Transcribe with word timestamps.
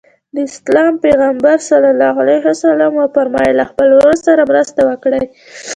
د 0.33 0.35
اسلام 0.49 0.93
پیغمبر 1.05 1.57
ص 1.67 1.69
وفرمایل 2.99 3.55
له 3.59 3.65
خپل 3.71 3.87
ورور 3.95 4.17
سره 4.27 4.41
مرسته 4.51 4.81
وکړئ. 4.89 5.23